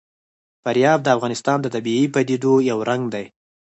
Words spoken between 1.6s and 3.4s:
د طبیعي پدیدو یو رنګ دی.